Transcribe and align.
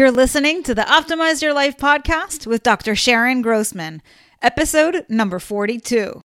You're 0.00 0.10
listening 0.10 0.62
to 0.62 0.74
the 0.74 0.80
Optimize 0.80 1.42
Your 1.42 1.52
Life 1.52 1.76
podcast 1.76 2.46
with 2.46 2.62
Dr. 2.62 2.96
Sharon 2.96 3.42
Grossman, 3.42 4.00
episode 4.40 5.04
number 5.10 5.38
42. 5.38 6.22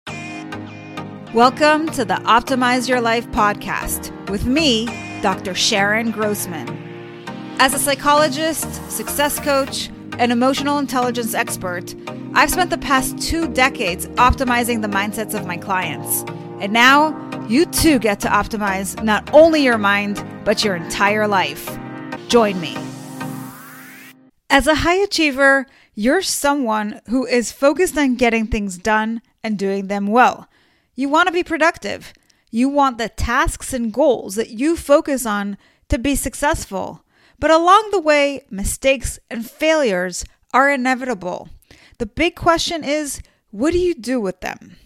Welcome 1.34 1.90
to 1.90 2.06
the 2.06 2.14
Optimize 2.24 2.88
Your 2.88 3.02
Life 3.02 3.28
podcast 3.32 4.30
with 4.30 4.46
me, 4.46 4.86
Dr. 5.22 5.54
Sharon 5.54 6.12
Grossman. 6.12 6.70
As 7.60 7.74
a 7.74 7.78
psychologist, 7.78 8.74
success 8.90 9.42
coach, 9.42 9.90
and 10.20 10.32
emotional 10.32 10.78
intelligence 10.78 11.34
expert, 11.34 11.94
I've 12.34 12.52
spent 12.52 12.70
the 12.70 12.78
past 12.78 13.22
two 13.22 13.52
decades 13.52 14.08
optimizing 14.08 14.84
the 14.84 14.88
mindsets 14.88 15.38
of 15.38 15.46
my 15.46 15.58
clients. 15.58 16.24
And 16.62 16.72
now, 16.72 17.12
you 17.50 17.66
too 17.66 18.00
get 18.00 18.22
to 18.22 18.30
optimize 18.30 19.04
not 19.04 19.30
only 19.34 19.64
your 19.64 19.78
mind, 19.78 20.26
but 20.46 20.64
your 20.64 20.78
entire 20.78 21.28
life. 21.28 21.78
Join 22.30 22.62
me. 22.62 22.78
As 24.56 24.68
a 24.68 24.76
high 24.76 25.04
achiever, 25.04 25.66
you're 25.96 26.22
someone 26.22 27.02
who 27.10 27.26
is 27.26 27.52
focused 27.52 27.98
on 27.98 28.16
getting 28.16 28.48
things 28.48 28.78
done 28.78 29.22
and 29.44 29.60
doing 29.60 29.88
them 29.88 30.08
well. 30.08 30.48
You 30.96 31.10
want 31.10 31.28
to 31.28 31.34
be 31.34 31.44
productive. 31.44 32.14
You 32.52 32.70
want 32.70 32.98
the 32.98 33.10
tasks 33.10 33.74
and 33.74 33.92
goals 33.92 34.36
that 34.36 34.52
you 34.52 34.78
focus 34.78 35.26
on 35.26 35.58
to 35.90 35.98
be 35.98 36.16
successful. 36.16 37.04
But 37.38 37.52
along 37.52 37.90
the 37.92 38.00
way, 38.00 38.46
mistakes 38.50 39.20
and 39.30 39.46
failures 39.46 40.24
are 40.54 40.72
inevitable. 40.72 41.50
The 41.98 42.06
big 42.06 42.36
question 42.36 42.86
is 42.86 43.22
what 43.52 43.74
do 43.74 43.78
you 43.78 43.94
do 43.94 44.22
with 44.22 44.40
them? 44.40 44.78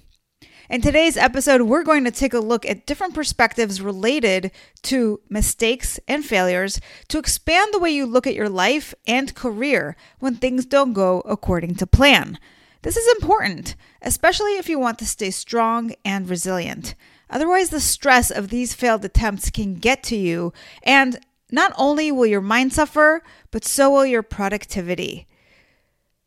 In 0.69 0.81
today's 0.81 1.17
episode, 1.17 1.63
we're 1.63 1.81
going 1.81 2.03
to 2.03 2.11
take 2.11 2.35
a 2.35 2.39
look 2.39 2.63
at 2.63 2.85
different 2.85 3.15
perspectives 3.15 3.81
related 3.81 4.51
to 4.83 5.19
mistakes 5.27 5.99
and 6.07 6.23
failures 6.23 6.79
to 7.07 7.17
expand 7.17 7.73
the 7.73 7.79
way 7.79 7.89
you 7.89 8.05
look 8.05 8.27
at 8.27 8.35
your 8.35 8.49
life 8.49 8.93
and 9.07 9.33
career 9.33 9.95
when 10.19 10.35
things 10.35 10.67
don't 10.67 10.93
go 10.93 11.21
according 11.21 11.73
to 11.77 11.87
plan. 11.87 12.37
This 12.83 12.97
is 12.97 13.15
important, 13.19 13.75
especially 14.03 14.57
if 14.57 14.69
you 14.69 14.77
want 14.77 14.99
to 14.99 15.07
stay 15.07 15.31
strong 15.31 15.95
and 16.05 16.29
resilient. 16.29 16.93
Otherwise, 17.31 17.71
the 17.71 17.79
stress 17.79 18.29
of 18.29 18.49
these 18.49 18.75
failed 18.75 19.03
attempts 19.03 19.49
can 19.49 19.73
get 19.73 20.03
to 20.03 20.15
you, 20.15 20.53
and 20.83 21.19
not 21.51 21.73
only 21.79 22.11
will 22.11 22.27
your 22.27 22.41
mind 22.41 22.73
suffer, 22.73 23.23
but 23.49 23.65
so 23.65 23.89
will 23.89 24.05
your 24.05 24.21
productivity. 24.21 25.25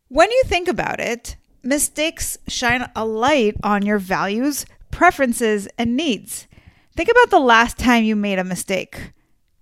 When 0.08 0.33
you 0.33 0.42
think 0.47 0.67
about 0.67 0.98
it, 0.98 1.36
mistakes 1.62 2.38
shine 2.48 2.91
a 2.94 3.05
light 3.05 3.56
on 3.62 3.84
your 3.84 3.98
values, 3.98 4.66
preferences, 4.91 5.68
and 5.78 5.96
needs. 5.96 6.46
Think 6.96 7.08
about 7.08 7.30
the 7.30 7.38
last 7.38 7.78
time 7.78 8.05
you 8.05 8.16
made 8.16 8.38
a 8.38 8.44
mistake. 8.44 9.12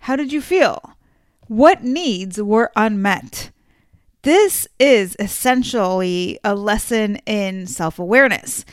How 0.01 0.17
did 0.17 0.33
you 0.33 0.41
feel? 0.41 0.97
What 1.47 1.85
needs 1.85 2.41
were 2.41 2.73
unmet? 2.77 3.51
This 4.23 4.69
is 4.79 5.17
essentially 5.19 6.39
a 6.45 6.55
lesson 6.55 7.17
in 7.27 7.67
self 7.67 7.99
awareness. 7.99 8.65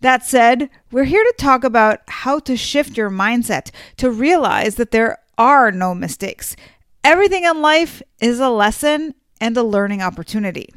That 0.00 0.24
said, 0.24 0.68
we're 0.90 1.04
here 1.04 1.24
to 1.24 1.34
talk 1.38 1.64
about 1.64 2.00
how 2.08 2.38
to 2.40 2.56
shift 2.56 2.96
your 2.96 3.10
mindset 3.10 3.70
to 3.96 4.10
realize 4.10 4.74
that 4.76 4.90
there 4.90 5.18
are 5.38 5.70
no 5.70 5.94
mistakes. 5.94 6.56
Everything 7.04 7.44
in 7.44 7.62
life 7.62 8.02
is 8.20 8.40
a 8.40 8.50
lesson 8.50 9.14
and 9.40 9.56
a 9.56 9.62
learning 9.62 10.02
opportunity. 10.02 10.74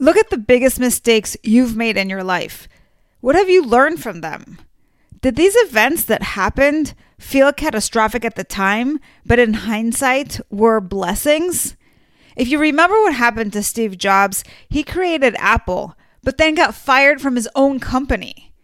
Look 0.00 0.16
at 0.16 0.30
the 0.30 0.38
biggest 0.38 0.80
mistakes 0.80 1.36
you've 1.42 1.76
made 1.76 1.98
in 1.98 2.08
your 2.08 2.24
life. 2.24 2.66
What 3.20 3.36
have 3.36 3.50
you 3.50 3.62
learned 3.62 4.02
from 4.02 4.22
them? 4.22 4.58
Did 5.20 5.36
these 5.36 5.54
events 5.56 6.04
that 6.04 6.22
happened 6.22 6.94
feel 7.18 7.52
catastrophic 7.52 8.24
at 8.24 8.34
the 8.34 8.42
time, 8.42 8.98
but 9.26 9.38
in 9.38 9.52
hindsight 9.52 10.40
were 10.48 10.80
blessings? 10.80 11.76
If 12.34 12.48
you 12.48 12.58
remember 12.58 12.98
what 13.02 13.12
happened 13.12 13.52
to 13.52 13.62
Steve 13.62 13.98
Jobs, 13.98 14.42
he 14.70 14.82
created 14.82 15.34
Apple, 15.36 15.94
but 16.22 16.38
then 16.38 16.54
got 16.54 16.74
fired 16.74 17.20
from 17.20 17.36
his 17.36 17.48
own 17.54 17.78
company. 17.78 18.54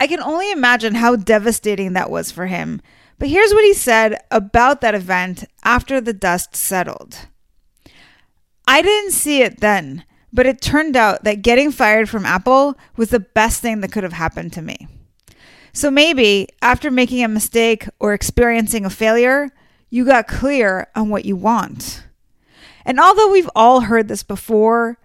I 0.00 0.06
can 0.06 0.20
only 0.20 0.50
imagine 0.50 0.94
how 0.94 1.16
devastating 1.16 1.92
that 1.92 2.10
was 2.10 2.32
for 2.32 2.46
him. 2.46 2.80
But 3.18 3.28
here's 3.28 3.52
what 3.52 3.64
he 3.64 3.74
said 3.74 4.16
about 4.30 4.80
that 4.80 4.94
event 4.94 5.44
after 5.64 6.00
the 6.00 6.14
dust 6.14 6.56
settled 6.56 7.26
I 8.66 8.80
didn't 8.80 9.12
see 9.12 9.42
it 9.42 9.60
then, 9.60 10.04
but 10.32 10.46
it 10.46 10.60
turned 10.60 10.96
out 10.96 11.24
that 11.24 11.42
getting 11.42 11.70
fired 11.70 12.08
from 12.08 12.26
Apple 12.26 12.76
was 12.96 13.10
the 13.10 13.20
best 13.20 13.60
thing 13.60 13.80
that 13.80 13.92
could 13.92 14.02
have 14.02 14.12
happened 14.12 14.52
to 14.54 14.62
me. 14.62 14.88
So 15.72 15.90
maybe 15.90 16.48
after 16.60 16.90
making 16.90 17.22
a 17.22 17.28
mistake 17.28 17.88
or 17.98 18.12
experiencing 18.12 18.84
a 18.84 18.90
failure, 18.90 19.50
you 19.90 20.04
got 20.04 20.28
clear 20.28 20.88
on 20.94 21.08
what 21.08 21.24
you 21.24 21.36
want. 21.36 22.04
And 22.84 22.98
although 22.98 23.30
we've 23.30 23.50
all 23.54 23.82
heard 23.82 24.08
this 24.08 24.22
before, 24.22 24.98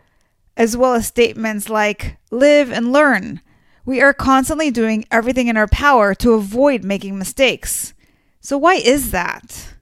as 0.56 0.78
well 0.78 0.94
as 0.94 1.08
statements 1.08 1.70
like 1.70 2.18
live 2.32 2.72
and 2.72 2.92
learn, 2.92 3.42
we 3.86 4.02
are 4.02 4.14
constantly 4.14 4.72
doing 4.72 5.06
everything 5.12 5.48
in 5.48 5.58
our 5.58 5.68
power 5.68 6.16
to 6.16 6.34
avoid 6.34 6.84
making 6.84 7.18
mistakes. 7.18 7.94
So, 8.40 8.58
why 8.58 8.76
is 8.76 9.12
that? 9.12 9.74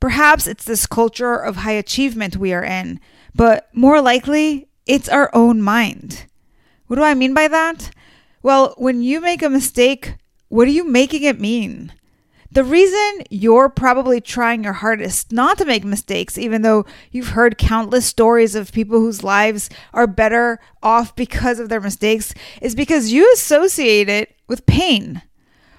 Perhaps 0.00 0.46
it's 0.46 0.64
this 0.64 0.86
culture 0.86 1.34
of 1.34 1.56
high 1.56 1.72
achievement 1.72 2.36
we 2.36 2.52
are 2.52 2.62
in, 2.62 3.00
but 3.34 3.68
more 3.72 4.00
likely, 4.00 4.67
it's 4.88 5.08
our 5.08 5.30
own 5.34 5.62
mind. 5.62 6.26
What 6.88 6.96
do 6.96 7.02
I 7.02 7.14
mean 7.14 7.34
by 7.34 7.46
that? 7.46 7.90
Well, 8.42 8.74
when 8.78 9.02
you 9.02 9.20
make 9.20 9.42
a 9.42 9.50
mistake, 9.50 10.14
what 10.48 10.66
are 10.66 10.72
you 10.72 10.84
making 10.84 11.22
it 11.22 11.38
mean? 11.38 11.92
The 12.50 12.64
reason 12.64 13.24
you're 13.28 13.68
probably 13.68 14.22
trying 14.22 14.64
your 14.64 14.72
hardest 14.72 15.30
not 15.30 15.58
to 15.58 15.66
make 15.66 15.84
mistakes, 15.84 16.38
even 16.38 16.62
though 16.62 16.86
you've 17.10 17.28
heard 17.28 17.58
countless 17.58 18.06
stories 18.06 18.54
of 18.54 18.72
people 18.72 18.98
whose 18.98 19.22
lives 19.22 19.68
are 19.92 20.06
better 20.06 20.58
off 20.82 21.14
because 21.14 21.60
of 21.60 21.68
their 21.68 21.80
mistakes, 21.80 22.32
is 22.62 22.74
because 22.74 23.12
you 23.12 23.30
associate 23.34 24.08
it 24.08 24.34
with 24.46 24.64
pain. 24.64 25.20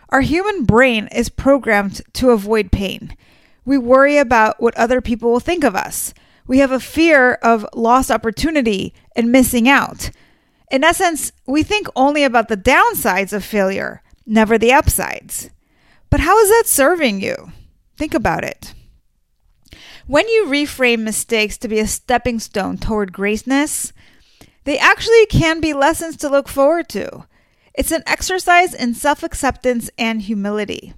Our 0.09 0.22
human 0.22 0.66
brain 0.66 1.08
is 1.08 1.30
programmed 1.30 2.02
to 2.14 2.30
avoid 2.30 2.72
pain. 2.72 3.18
We 3.66 3.80
worry 3.80 4.18
about 4.18 4.62
what 4.62 4.78
other 4.78 5.02
people 5.02 5.31
will 5.31 5.40
think 5.40 5.64
of 5.64 5.75
us. 5.75 6.14
We 6.50 6.58
have 6.58 6.72
a 6.72 6.80
fear 6.80 7.34
of 7.44 7.64
lost 7.76 8.10
opportunity 8.10 8.96
and 9.16 9.32
missing 9.32 9.70
out. 9.70 10.10
In 10.72 10.84
essence, 10.84 11.32
we 11.46 11.62
think 11.62 11.86
only 11.96 12.24
about 12.24 12.48
the 12.48 12.58
downsides 12.58 13.34
of 13.34 13.46
failure, 13.46 14.02
never 14.26 14.58
the 14.58 14.74
upsides. 14.74 15.52
But 16.10 16.22
how 16.22 16.40
is 16.40 16.50
that 16.50 16.64
serving 16.66 17.22
you? 17.22 17.52
Think 17.98 18.16
about 18.16 18.44
it. 18.44 18.74
When 20.08 20.28
you 20.28 20.46
reframe 20.48 21.02
mistakes 21.02 21.56
to 21.60 21.68
be 21.68 21.78
a 21.78 21.86
stepping 21.86 22.40
stone 22.40 22.80
toward 22.80 23.14
greatness, 23.14 23.94
they 24.64 24.80
actually 24.80 25.28
can 25.28 25.62
be 25.62 25.74
lessons 25.74 26.18
to 26.18 26.30
look 26.30 26.48
forward 26.48 26.90
to. 26.90 27.28
It's 27.76 27.92
an 27.92 28.02
exercise 28.08 28.74
in 28.74 28.96
self 28.96 29.22
acceptance 29.22 29.92
and 30.00 30.24
humility. 30.24 30.96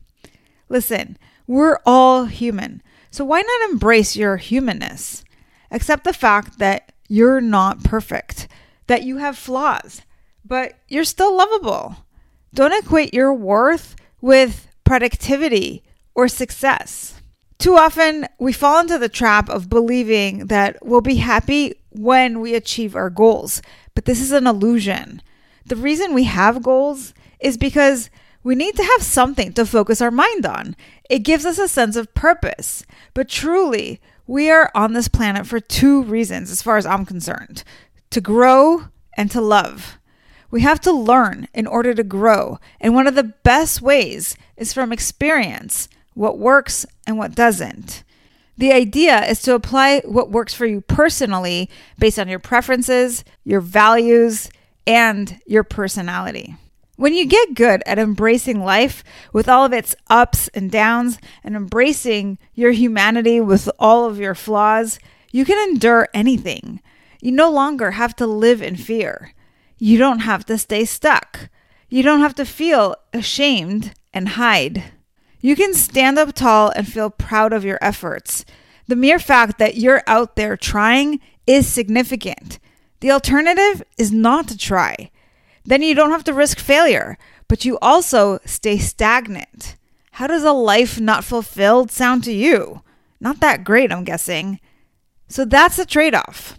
Listen, 0.69 1.18
we're 1.45 1.79
all 1.85 2.28
human, 2.28 2.81
so 3.09 3.25
why 3.25 3.41
not 3.41 3.69
embrace 3.69 4.16
your 4.16 4.38
humanness? 4.38 5.25
Accept 5.71 6.03
the 6.03 6.13
fact 6.13 6.59
that 6.59 6.91
you're 7.07 7.41
not 7.41 7.83
perfect, 7.83 8.47
that 8.87 9.03
you 9.03 9.17
have 9.17 9.37
flaws, 9.37 10.01
but 10.45 10.73
you're 10.87 11.03
still 11.03 11.35
lovable. 11.35 12.05
Don't 12.53 12.73
equate 12.73 13.13
your 13.13 13.33
worth 13.33 13.95
with 14.19 14.67
productivity 14.83 15.83
or 16.13 16.27
success. 16.27 17.21
Too 17.57 17.77
often, 17.77 18.27
we 18.39 18.53
fall 18.53 18.79
into 18.79 18.97
the 18.97 19.07
trap 19.07 19.49
of 19.49 19.69
believing 19.69 20.47
that 20.47 20.77
we'll 20.85 21.01
be 21.01 21.17
happy 21.17 21.75
when 21.91 22.39
we 22.39 22.55
achieve 22.55 22.95
our 22.95 23.09
goals, 23.09 23.61
but 23.93 24.05
this 24.05 24.19
is 24.19 24.31
an 24.31 24.47
illusion. 24.47 25.21
The 25.65 25.75
reason 25.75 26.13
we 26.13 26.23
have 26.23 26.63
goals 26.63 27.13
is 27.39 27.57
because 27.57 28.09
we 28.43 28.55
need 28.55 28.75
to 28.75 28.83
have 28.83 29.03
something 29.03 29.53
to 29.53 29.65
focus 29.65 30.01
our 30.01 30.11
mind 30.11 30.45
on. 30.45 30.75
It 31.09 31.19
gives 31.19 31.45
us 31.45 31.59
a 31.59 31.67
sense 31.67 31.95
of 31.95 32.13
purpose. 32.13 32.83
But 33.13 33.29
truly, 33.29 34.01
we 34.27 34.49
are 34.49 34.71
on 34.75 34.93
this 34.93 35.07
planet 35.07 35.45
for 35.47 35.59
two 35.59 36.03
reasons, 36.03 36.51
as 36.51 36.61
far 36.61 36.77
as 36.77 36.85
I'm 36.85 37.06
concerned 37.06 37.63
to 38.12 38.21
grow 38.21 38.85
and 39.18 39.31
to 39.31 39.41
love. 39.41 39.97
We 40.50 40.62
have 40.62 40.81
to 40.81 40.91
learn 40.91 41.47
in 41.53 41.65
order 41.65 41.94
to 41.94 42.03
grow. 42.03 42.59
And 42.79 42.94
one 42.94 43.07
of 43.07 43.15
the 43.15 43.33
best 43.44 43.81
ways 43.81 44.35
is 44.57 44.73
from 44.73 44.91
experience 44.91 45.88
what 46.13 46.38
works 46.38 46.85
and 47.07 47.18
what 47.18 47.35
doesn't. 47.35 48.03
The 48.57 48.73
idea 48.73 49.25
is 49.25 49.41
to 49.44 49.56
apply 49.56 50.01
what 50.01 50.29
works 50.29 50.53
for 50.53 50.65
you 50.65 50.81
personally 50.81 51.69
based 51.97 52.19
on 52.19 52.27
your 52.27 52.39
preferences, 52.39 53.24
your 53.45 53.62
values, 53.62 54.50
and 54.85 55.39
your 55.45 55.63
personality. 55.63 56.56
When 57.01 57.15
you 57.15 57.25
get 57.25 57.56
good 57.56 57.81
at 57.88 57.98
embracing 57.98 58.63
life 58.63 59.03
with 59.33 59.50
all 59.50 59.65
of 59.65 59.74
its 59.74 59.95
ups 60.07 60.50
and 60.50 60.69
downs 60.69 61.18
and 61.44 61.56
embracing 61.56 62.38
your 62.53 62.74
humanity 62.74 63.42
with 63.42 63.68
all 63.80 64.06
of 64.06 64.19
your 64.19 64.36
flaws, 64.36 65.00
you 65.31 65.44
can 65.44 65.57
endure 65.68 66.09
anything. 66.13 66.80
You 67.19 67.31
no 67.31 67.50
longer 67.50 67.89
have 67.89 68.15
to 68.18 68.27
live 68.27 68.62
in 68.62 68.75
fear. 68.75 69.33
You 69.80 69.98
don't 69.98 70.19
have 70.19 70.45
to 70.45 70.59
stay 70.59 70.86
stuck. 70.86 71.50
You 71.89 72.03
don't 72.03 72.19
have 72.19 72.36
to 72.36 72.45
feel 72.45 72.95
ashamed 73.13 73.95
and 74.13 74.30
hide. 74.38 74.83
You 75.39 75.56
can 75.56 75.74
stand 75.74 76.19
up 76.19 76.33
tall 76.33 76.71
and 76.75 76.88
feel 76.88 77.09
proud 77.09 77.51
of 77.51 77.65
your 77.65 77.80
efforts. 77.81 78.45
The 78.86 78.95
mere 78.95 79.18
fact 79.18 79.57
that 79.57 79.75
you're 79.75 80.03
out 80.06 80.36
there 80.36 80.56
trying 80.56 81.19
is 81.48 81.65
significant. 81.65 82.59
The 83.00 83.09
alternative 83.09 83.81
is 83.98 84.12
not 84.12 84.48
to 84.50 84.56
try. 84.56 85.09
Then 85.66 85.81
you 85.81 85.94
don't 85.96 86.12
have 86.12 86.24
to 86.25 86.34
risk 86.34 86.60
failure, 86.60 87.18
but 87.48 87.66
you 87.66 87.78
also 87.81 88.40
stay 88.46 88.78
stagnant. 88.78 89.75
How 90.13 90.28
does 90.28 90.44
a 90.44 90.52
life 90.52 91.00
not 91.00 91.24
fulfilled 91.24 91.92
sound 91.92 92.24
to 92.25 92.34
you? 92.34 92.81
Not 93.19 93.40
that 93.40 93.63
great, 93.63 93.92
I'm 93.92 94.04
guessing. 94.04 94.60
So 95.28 95.46
that's 95.46 95.78
the 95.78 95.86
trade 95.86 96.16
off. 96.16 96.58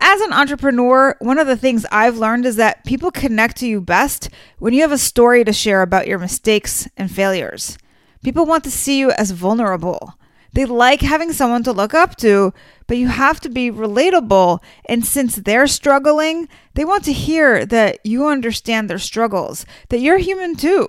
As 0.00 0.20
an 0.20 0.32
entrepreneur, 0.32 1.16
one 1.20 1.38
of 1.38 1.46
the 1.46 1.56
things 1.56 1.86
I've 1.90 2.18
learned 2.18 2.46
is 2.46 2.56
that 2.56 2.84
people 2.84 3.10
connect 3.10 3.56
to 3.58 3.66
you 3.66 3.80
best 3.80 4.28
when 4.58 4.72
you 4.72 4.82
have 4.82 4.92
a 4.92 4.98
story 4.98 5.42
to 5.44 5.52
share 5.52 5.82
about 5.82 6.06
your 6.06 6.18
mistakes 6.18 6.88
and 6.96 7.10
failures. 7.10 7.78
People 8.22 8.46
want 8.46 8.64
to 8.64 8.70
see 8.70 8.98
you 8.98 9.10
as 9.12 9.30
vulnerable. 9.32 10.14
They 10.52 10.64
like 10.64 11.00
having 11.02 11.32
someone 11.32 11.62
to 11.64 11.72
look 11.72 11.94
up 11.94 12.16
to, 12.16 12.52
but 12.86 12.96
you 12.96 13.08
have 13.08 13.40
to 13.40 13.48
be 13.48 13.70
relatable. 13.70 14.60
And 14.86 15.04
since 15.04 15.36
they're 15.36 15.66
struggling, 15.66 16.48
they 16.74 16.84
want 16.84 17.04
to 17.04 17.12
hear 17.12 17.66
that 17.66 17.98
you 18.04 18.26
understand 18.26 18.88
their 18.88 18.98
struggles, 18.98 19.66
that 19.90 20.00
you're 20.00 20.18
human 20.18 20.56
too. 20.56 20.88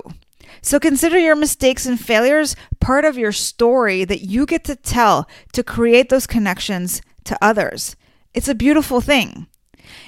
So 0.61 0.79
consider 0.79 1.17
your 1.17 1.35
mistakes 1.35 1.85
and 1.85 1.99
failures 1.99 2.55
part 2.79 3.05
of 3.05 3.17
your 3.17 3.31
story 3.31 4.03
that 4.05 4.21
you 4.21 4.45
get 4.45 4.63
to 4.65 4.75
tell 4.75 5.27
to 5.53 5.63
create 5.63 6.09
those 6.09 6.27
connections 6.27 7.01
to 7.25 7.37
others. 7.41 7.95
It's 8.33 8.47
a 8.47 8.55
beautiful 8.55 9.01
thing. 9.01 9.47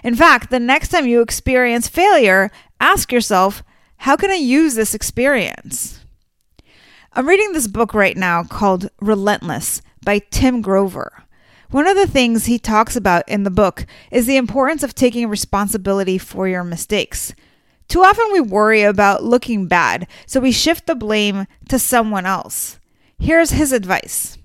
In 0.04 0.16
fact, 0.16 0.50
the 0.50 0.60
next 0.60 0.90
time 0.90 1.08
you 1.08 1.22
experience 1.22 1.88
failure, 1.88 2.52
ask 2.80 3.12
yourself, 3.12 3.64
how 3.98 4.16
can 4.16 4.32
I 4.32 4.36
use 4.36 4.76
this 4.76 4.94
experience? 4.94 6.01
I'm 7.14 7.28
reading 7.28 7.52
this 7.52 7.68
book 7.68 7.94
right 7.94 8.16
now 8.16 8.46
called 8.46 8.90
Relentless 9.02 9.82
by 10.02 10.20
Tim 10.32 10.62
Grover. 10.62 11.24
One 11.70 11.86
of 11.86 11.98
the 11.98 12.08
things 12.08 12.46
he 12.46 12.58
talks 12.58 12.96
about 12.96 13.28
in 13.28 13.44
the 13.44 13.50
book 13.50 13.86
is 14.12 14.28
the 14.28 14.38
importance 14.38 14.82
of 14.82 14.96
taking 14.96 15.28
responsibility 15.28 16.18
for 16.18 16.48
your 16.48 16.64
mistakes. 16.64 17.36
Too 17.90 18.02
often 18.02 18.32
we 18.32 18.40
worry 18.40 18.84
about 18.84 19.26
looking 19.26 19.68
bad, 19.68 20.08
so 20.26 20.40
we 20.40 20.54
shift 20.54 20.88
the 20.88 20.96
blame 20.96 21.48
to 21.68 21.78
someone 21.78 22.26
else. 22.26 22.80
Here's 23.20 23.52
his 23.52 23.74
advice 23.74 24.38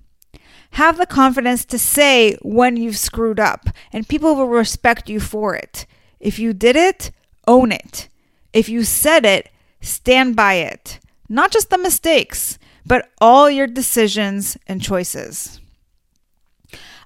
Have 0.70 0.98
the 0.98 1.06
confidence 1.06 1.64
to 1.66 1.78
say 1.78 2.34
when 2.42 2.76
you've 2.76 2.98
screwed 2.98 3.38
up, 3.38 3.68
and 3.92 4.08
people 4.08 4.34
will 4.34 4.48
respect 4.48 5.08
you 5.08 5.20
for 5.20 5.54
it. 5.54 5.86
If 6.18 6.40
you 6.40 6.52
did 6.52 6.74
it, 6.74 7.12
own 7.46 7.70
it. 7.70 8.08
If 8.52 8.68
you 8.68 8.82
said 8.82 9.24
it, 9.24 9.50
stand 9.80 10.34
by 10.34 10.54
it. 10.54 10.98
Not 11.28 11.50
just 11.50 11.70
the 11.70 11.78
mistakes, 11.78 12.58
but 12.84 13.10
all 13.20 13.50
your 13.50 13.66
decisions 13.66 14.56
and 14.66 14.80
choices. 14.80 15.60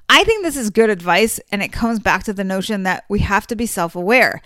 I 0.09 0.25
think 0.25 0.43
this 0.43 0.57
is 0.57 0.71
good 0.71 0.91
advice, 0.91 1.41
and 1.53 1.63
it 1.63 1.73
comes 1.73 2.01
back 2.01 2.25
to 2.25 2.33
the 2.33 2.45
notion 2.45 2.83
that 2.83 3.05
we 3.09 3.21
have 3.21 3.47
to 3.47 3.57
be 3.57 3.67
self 3.67 3.95
aware 3.95 4.43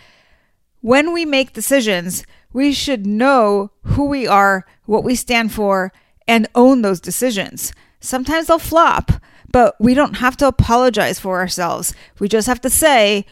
when 0.85 1.15
we 1.15 1.25
make 1.25 1.55
decisions, 1.55 2.26
we 2.53 2.71
should 2.71 3.06
know 3.06 3.71
who 3.85 4.05
we 4.05 4.26
are, 4.26 4.67
what 4.85 5.03
we 5.03 5.15
stand 5.15 5.50
for, 5.50 5.91
and 6.29 6.47
own 6.55 6.82
those 6.82 7.00
decisions. 7.00 7.73
Sometimes 8.00 8.49
they'll 8.49 8.59
flop, 8.59 9.11
but 9.50 9.75
we 9.81 9.94
don't 9.94 10.19
have 10.19 10.37
to 10.37 10.47
apologize 10.47 11.19
for 11.19 11.38
ourselves. 11.38 11.94
We 12.19 12.29
just 12.29 12.47
have 12.49 12.61
to 12.61 12.69
say, 12.69 13.25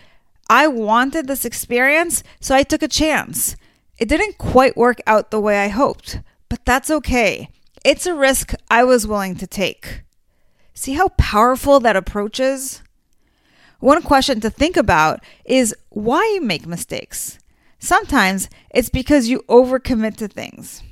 I 0.48 0.66
wanted 0.66 1.26
this 1.26 1.44
experience, 1.44 2.22
so 2.40 2.54
I 2.54 2.62
took 2.62 2.82
a 2.82 2.88
chance. 2.88 3.54
It 3.98 4.08
didn't 4.08 4.38
quite 4.38 4.74
work 4.74 5.02
out 5.06 5.30
the 5.30 5.38
way 5.38 5.62
I 5.62 5.68
hoped, 5.68 6.20
but 6.52 6.66
that's 6.66 6.90
okay. 6.90 7.48
It's 7.82 8.04
a 8.04 8.14
risk 8.14 8.52
I 8.70 8.84
was 8.84 9.06
willing 9.06 9.36
to 9.36 9.46
take. 9.46 10.02
See 10.74 10.92
how 10.92 11.08
powerful 11.16 11.80
that 11.80 11.96
approach 11.96 12.38
is? 12.38 12.82
One 13.80 14.02
question 14.02 14.38
to 14.42 14.50
think 14.50 14.76
about 14.76 15.24
is 15.46 15.74
why 15.88 16.30
you 16.34 16.42
make 16.42 16.66
mistakes. 16.66 17.38
Sometimes 17.78 18.50
it's 18.68 18.90
because 18.90 19.30
you 19.30 19.42
overcommit 19.48 20.16
to 20.16 20.28
things. 20.28 20.82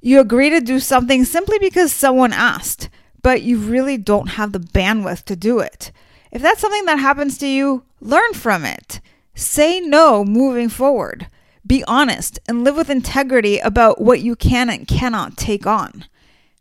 You 0.00 0.20
agree 0.20 0.50
to 0.50 0.60
do 0.60 0.78
something 0.78 1.24
simply 1.24 1.58
because 1.58 1.92
someone 1.92 2.32
asked, 2.32 2.88
but 3.22 3.42
you 3.42 3.58
really 3.58 3.98
don't 3.98 4.28
have 4.38 4.52
the 4.52 4.60
bandwidth 4.60 5.24
to 5.24 5.34
do 5.34 5.58
it. 5.58 5.90
If 6.30 6.42
that's 6.42 6.60
something 6.60 6.84
that 6.84 7.00
happens 7.00 7.38
to 7.38 7.48
you, 7.48 7.82
learn 8.00 8.34
from 8.34 8.64
it. 8.64 9.00
Say 9.34 9.80
no 9.80 10.24
moving 10.24 10.68
forward. 10.68 11.26
Be 11.66 11.84
honest 11.86 12.38
and 12.48 12.64
live 12.64 12.76
with 12.76 12.90
integrity 12.90 13.58
about 13.58 14.00
what 14.00 14.20
you 14.20 14.34
can 14.34 14.68
and 14.68 14.86
cannot 14.86 15.36
take 15.36 15.66
on. 15.66 16.04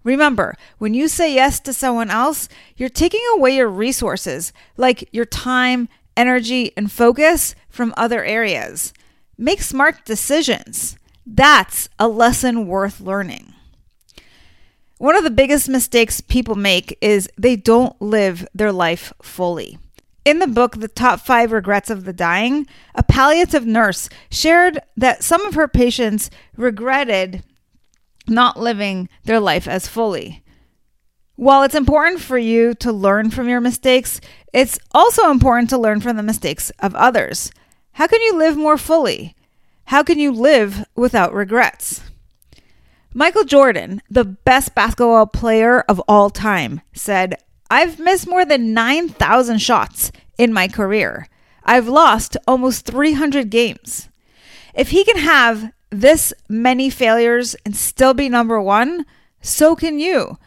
Remember, 0.03 0.55
when 0.77 0.93
you 0.93 1.07
say 1.07 1.33
yes 1.33 1.59
to 1.61 1.73
someone 1.73 2.09
else, 2.09 2.49
you're 2.75 2.89
taking 2.89 3.21
away 3.33 3.55
your 3.55 3.67
resources, 3.67 4.51
like 4.77 5.07
your 5.11 5.25
time, 5.25 5.89
energy, 6.17 6.71
and 6.75 6.91
focus 6.91 7.55
from 7.69 7.93
other 7.97 8.23
areas. 8.23 8.93
Make 9.37 9.61
smart 9.61 10.05
decisions. 10.05 10.97
That's 11.25 11.89
a 11.99 12.07
lesson 12.07 12.67
worth 12.67 12.99
learning. 12.99 13.53
One 14.97 15.15
of 15.15 15.23
the 15.23 15.31
biggest 15.31 15.67
mistakes 15.67 16.21
people 16.21 16.55
make 16.55 16.95
is 17.01 17.29
they 17.37 17.55
don't 17.55 17.99
live 17.99 18.47
their 18.53 18.71
life 18.71 19.13
fully. 19.21 19.79
In 20.23 20.37
the 20.37 20.47
book, 20.47 20.77
The 20.77 20.87
Top 20.87 21.19
Five 21.19 21.51
Regrets 21.51 21.89
of 21.89 22.05
the 22.05 22.13
Dying, 22.13 22.67
a 22.93 23.01
palliative 23.01 23.65
nurse 23.65 24.07
shared 24.29 24.79
that 24.95 25.23
some 25.23 25.43
of 25.45 25.55
her 25.55 25.67
patients 25.67 26.29
regretted 26.55 27.43
not 28.27 28.59
living 28.59 29.09
their 29.23 29.39
life 29.39 29.67
as 29.67 29.87
fully. 29.87 30.43
While 31.35 31.63
it's 31.63 31.73
important 31.73 32.21
for 32.21 32.37
you 32.37 32.75
to 32.75 32.91
learn 32.91 33.31
from 33.31 33.49
your 33.49 33.61
mistakes, 33.61 34.21
it's 34.53 34.77
also 34.91 35.31
important 35.31 35.71
to 35.71 35.77
learn 35.79 36.01
from 36.01 36.17
the 36.17 36.23
mistakes 36.23 36.69
of 36.79 36.93
others. 36.93 37.51
How 37.93 38.05
can 38.05 38.21
you 38.21 38.37
live 38.37 38.55
more 38.55 38.77
fully? 38.77 39.35
How 39.85 40.03
can 40.03 40.19
you 40.19 40.31
live 40.31 40.85
without 40.95 41.33
regrets? 41.33 42.01
Michael 43.11 43.43
Jordan, 43.43 44.03
the 44.07 44.23
best 44.23 44.75
basketball 44.75 45.25
player 45.25 45.81
of 45.81 45.99
all 46.07 46.29
time, 46.29 46.81
said, 46.93 47.37
I've 47.71 47.99
missed 47.99 48.27
more 48.27 48.43
than 48.43 48.73
9,000 48.73 49.59
shots 49.59 50.11
in 50.37 50.51
my 50.51 50.67
career. 50.67 51.29
I've 51.63 51.87
lost 51.87 52.35
almost 52.45 52.85
300 52.85 53.49
games. 53.49 54.09
If 54.73 54.89
he 54.89 55.05
can 55.05 55.19
have 55.19 55.71
this 55.89 56.33
many 56.49 56.89
failures 56.89 57.55
and 57.65 57.73
still 57.73 58.13
be 58.13 58.27
number 58.27 58.61
one, 58.61 59.05
so 59.39 59.77
can 59.77 59.99
you. 59.99 60.37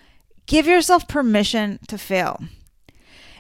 Give 0.45 0.67
yourself 0.67 1.09
permission 1.09 1.79
to 1.89 1.97
fail. 1.97 2.45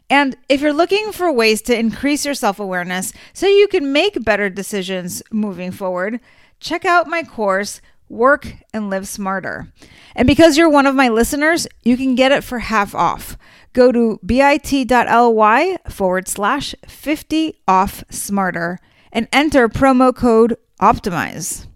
And 0.08 0.34
if 0.48 0.62
you're 0.62 0.72
looking 0.72 1.12
for 1.12 1.30
ways 1.30 1.60
to 1.62 1.78
increase 1.78 2.24
your 2.24 2.34
self 2.34 2.58
awareness 2.58 3.12
so 3.34 3.46
you 3.46 3.68
can 3.68 3.92
make 3.92 4.24
better 4.24 4.48
decisions 4.48 5.22
moving 5.30 5.72
forward, 5.72 6.20
check 6.58 6.86
out 6.86 7.06
my 7.06 7.22
course, 7.22 7.82
Work 8.08 8.54
and 8.72 8.90
Live 8.90 9.08
Smarter. 9.08 9.72
And 10.14 10.26
because 10.26 10.56
you're 10.56 10.68
one 10.68 10.86
of 10.86 10.94
my 10.94 11.08
listeners, 11.08 11.66
you 11.82 11.96
can 11.96 12.14
get 12.14 12.32
it 12.32 12.44
for 12.44 12.60
half 12.60 12.94
off. 12.94 13.36
Go 13.72 13.90
to 13.92 14.20
bit.ly 14.24 15.76
forward 15.88 16.28
slash 16.28 16.74
50 16.86 17.54
off 17.66 18.04
smarter 18.10 18.78
and 19.12 19.28
enter 19.32 19.68
promo 19.68 20.14
code 20.14 20.56
OPTIMIZE. 20.80 21.66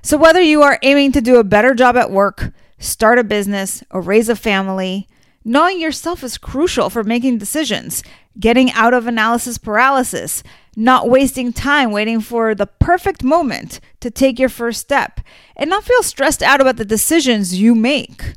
So, 0.00 0.16
whether 0.16 0.40
you 0.40 0.62
are 0.62 0.78
aiming 0.82 1.12
to 1.12 1.20
do 1.20 1.36
a 1.36 1.44
better 1.44 1.74
job 1.74 1.96
at 1.96 2.10
work, 2.10 2.52
start 2.78 3.18
a 3.18 3.24
business, 3.24 3.82
or 3.90 4.00
raise 4.00 4.28
a 4.28 4.36
family, 4.36 5.08
Knowing 5.44 5.80
yourself 5.80 6.22
is 6.22 6.36
crucial 6.36 6.90
for 6.90 7.02
making 7.02 7.38
decisions, 7.38 8.02
getting 8.38 8.70
out 8.72 8.92
of 8.92 9.06
analysis 9.06 9.56
paralysis, 9.56 10.42
not 10.78 11.10
wasting 11.10 11.52
time 11.52 11.90
waiting 11.90 12.20
for 12.20 12.54
the 12.54 12.64
perfect 12.66 13.24
moment 13.24 13.80
to 13.98 14.12
take 14.12 14.38
your 14.38 14.48
first 14.48 14.80
step, 14.80 15.20
and 15.56 15.68
not 15.68 15.82
feel 15.82 16.04
stressed 16.04 16.40
out 16.40 16.60
about 16.60 16.76
the 16.76 16.84
decisions 16.84 17.60
you 17.60 17.74
make. 17.74 18.34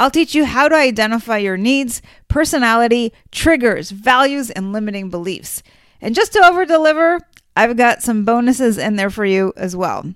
I'll 0.00 0.10
teach 0.10 0.34
you 0.34 0.46
how 0.46 0.68
to 0.68 0.74
identify 0.74 1.36
your 1.36 1.58
needs, 1.58 2.00
personality, 2.28 3.12
triggers, 3.30 3.90
values, 3.90 4.50
and 4.50 4.72
limiting 4.72 5.10
beliefs. 5.10 5.62
And 6.00 6.14
just 6.14 6.32
to 6.32 6.42
over 6.42 6.64
deliver, 6.64 7.20
I've 7.54 7.76
got 7.76 8.02
some 8.02 8.24
bonuses 8.24 8.78
in 8.78 8.96
there 8.96 9.10
for 9.10 9.26
you 9.26 9.52
as 9.54 9.76
well. 9.76 10.14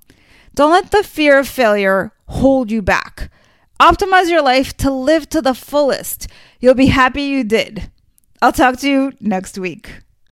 Don't 0.55 0.73
let 0.73 0.93
the 0.93 1.03
fear 1.03 1.39
of 1.39 1.47
failure 1.47 2.11
hold 2.27 2.71
you 2.71 2.81
back. 2.81 3.31
Optimize 3.79 4.31
your 4.31 4.41
life 4.43 4.75
to 4.79 4.91
live 4.91 5.29
to 5.29 5.43
the 5.43 5.53
fullest. 5.53 6.27
You'll 6.59 6.73
be 6.73 6.87
happy 6.87 7.25
you 7.25 7.45
did. 7.45 7.91
I'll 8.41 8.53
talk 8.53 8.79
to 8.79 8.89
you 8.89 9.13
next 9.21 9.59
week. 9.59 10.06